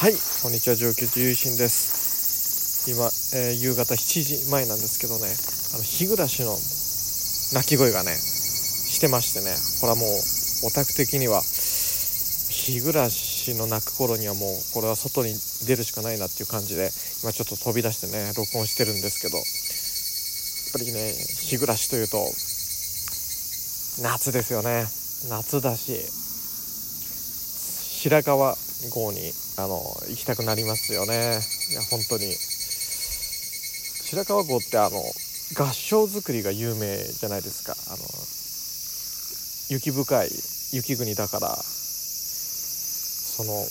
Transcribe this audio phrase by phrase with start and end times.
[0.00, 0.14] はい。
[0.40, 2.88] こんにちは上級自由心です。
[2.88, 3.04] 今、
[3.36, 5.28] えー、夕方7時前なんですけどね。
[5.28, 6.56] あの日暮らしの
[7.52, 9.52] 鳴き声がねしてましてね。
[9.84, 10.08] これはもう
[10.64, 15.36] オタク的には日暮らしの鳴く頃にはもうこれは外に
[15.68, 16.88] 出るしかないなっていう感じで
[17.20, 19.36] 今ちょっと飛び出してね録音してるんですけど。
[19.36, 19.44] やっ
[20.72, 21.12] ぱりね
[21.44, 22.16] 日暮らしというと
[24.00, 24.88] 夏ですよね。
[25.28, 25.92] 夏だし
[28.00, 28.56] 白川
[28.88, 31.40] 郷にあの行きたくなりますよね。
[31.70, 32.34] いや本当に。
[34.10, 35.02] 白川郷ってあの
[35.54, 37.76] 合掌造りが有名じゃないですか。
[37.88, 37.98] あの
[39.68, 40.30] 雪深い
[40.72, 41.58] 雪国だから。
[43.40, 43.66] その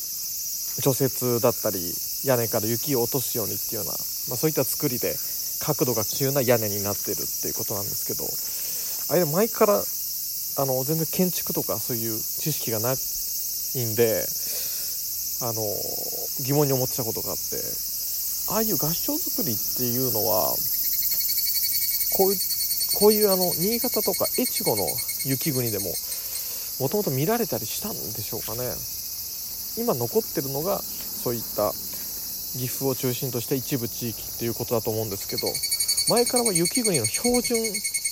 [0.82, 1.94] 除雪だったり
[2.26, 3.92] 屋根から雪を落とすようにっていうような、
[4.30, 5.16] まあ、そういった作りで
[5.62, 8.26] 角度が急な屋根になってるっていうことなんですけど。
[9.12, 14.22] あれ前からあの全然建築とかそういう知識がないんで
[15.42, 15.62] あの
[16.46, 17.56] 疑問に思ってたことがあって
[18.52, 20.56] ああいう合掌造りっていうのは
[22.18, 22.40] こういう
[23.00, 24.84] こういうあの新潟とか越後の
[25.26, 25.86] 雪国でも
[26.80, 28.74] もともと見られたりしたんでしょうかね。
[29.78, 31.72] 今残ってるのがそういった
[32.58, 35.48] 岐阜を中心とした一部地域っていうことだと思うんですけど
[36.10, 37.58] 前からは雪国の標準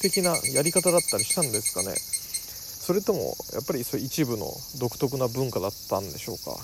[0.01, 1.95] 的なやり方だったりしたんですかね。
[1.97, 4.45] それともやっぱりそう一部の
[4.79, 6.55] 独特な文化だったんでしょうか。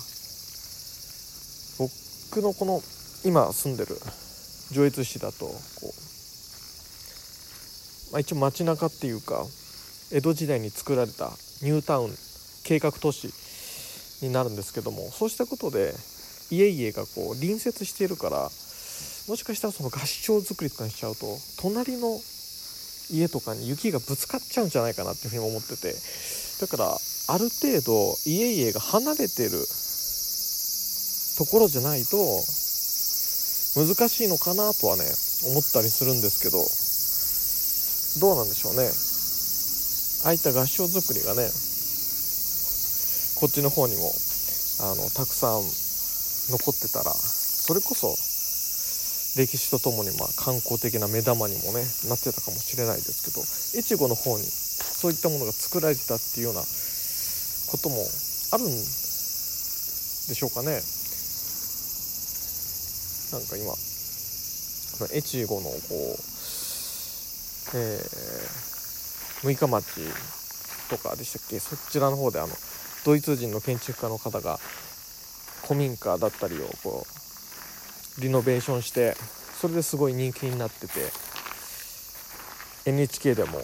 [2.30, 2.80] 僕のこの
[3.24, 3.96] 今住んでる
[4.72, 5.86] 上越市だとこう、
[8.12, 9.44] まあ、一応街中っていうか
[10.12, 11.30] 江戸時代に作られた
[11.62, 12.10] ニュータウン
[12.64, 13.32] 計画都市
[14.24, 15.92] になるんですけどもそうしたことで
[16.50, 18.50] 家々がこう隣接しているから
[19.28, 21.26] もしかしたらその合掌造りとかにしちゃうと
[21.60, 22.18] 隣の
[23.10, 25.94] 家とかに雪がぶつかっちゃうんじゃないかなっていうふうに思ってて
[26.60, 26.90] だから
[27.28, 29.50] ある程度家々が離れてる
[31.36, 32.16] ところじゃないと
[33.74, 35.04] 難しいのかなとはね
[35.50, 36.62] 思ったりするんですけど
[38.20, 38.86] どうなんでしょうね。
[40.24, 41.50] ああいった合掌造りがね
[43.36, 44.14] こっちの方にも
[44.80, 45.60] あのたくさん
[46.50, 48.14] 残ってたらそれこそ
[49.36, 53.42] 歴史とともにまあ観光的な目玉にもねなってたかもしれないですけど
[53.78, 57.96] 越後の方にそういったものが作られてたっていうようなことも
[58.52, 58.72] あるんで
[60.32, 60.80] しょうかね。
[63.32, 63.72] なんか今
[65.12, 69.84] 越後のこう、えー、六日町
[70.88, 71.58] とかでしたっけ？
[71.58, 72.52] そちらの方であの
[73.04, 74.58] ドイツ人の建築家の方が
[75.66, 77.06] 古民家だったりをこ
[78.18, 79.16] うリノベーションして
[79.60, 80.92] それですごい人気になってて
[82.86, 83.60] NHK でも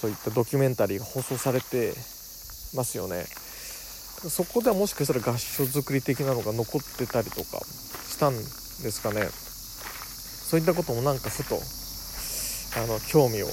[0.00, 1.92] そういったドキュメンタリーが放送されて
[2.74, 3.24] ますよね。
[4.28, 7.60] そこではもしかしたら合掌造り的なのが残ってたりとか
[8.08, 8.34] したん
[8.82, 9.28] ですかね。
[10.48, 11.60] そういったこともなんかふと
[12.80, 13.48] あの興味を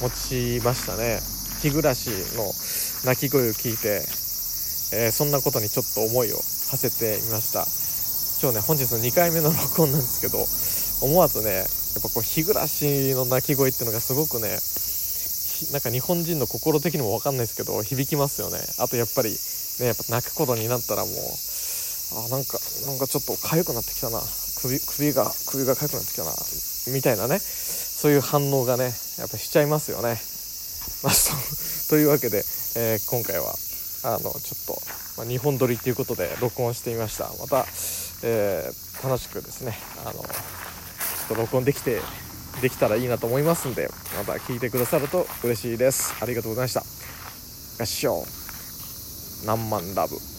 [0.00, 1.20] 持ちましたね。
[1.62, 2.52] 日暮らしの
[3.04, 4.02] 鳴き声を聞いて、
[4.96, 7.66] えー、そんなことにちょっと思いを馳せてみました。
[8.40, 10.40] 今日ね本日の2回目の録音なんですけど
[11.06, 11.66] 思わずねやっ
[12.00, 14.56] ぱこう日暮らしの鳴き声っていうのがすごくね
[15.72, 18.56] なんか日本人の心的にも分かんないですけど響きますよね。
[18.78, 19.36] あとやっぱり
[19.80, 21.14] ねやっぱ泣くことになったらもう
[22.12, 24.20] あなんかなんかちょっと痒くなってきたな。
[24.60, 26.32] 首首が首が痒くなってきたな。
[26.92, 27.38] みたいなね。
[27.38, 28.84] そういう反応がね
[29.18, 30.20] やっぱしちゃいますよね。
[31.04, 31.12] まあ
[31.88, 32.44] というわけで、
[32.74, 33.54] えー、今回は
[34.02, 34.82] あのちょっと、
[35.18, 37.30] まあ、2本撮りっていうことで録音してみました。
[37.38, 37.66] また、
[38.22, 40.26] えー、楽しくですねあのちょっ
[41.28, 42.00] と録音できて
[42.62, 46.14] できたらいいなと思いますんでまた聞いてくださると嬉しいです。
[46.20, 46.84] ありがとうございました。
[47.82, 48.26] 合唱。
[49.44, 50.29] 何万ラブ。